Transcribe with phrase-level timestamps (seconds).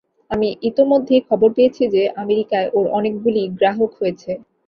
[0.31, 4.31] আমি ইতোমধ্যেই খবর পেয়েছি যে, আমেরিকায় ওর অনেকগুলি গ্রাহক হয়েছে।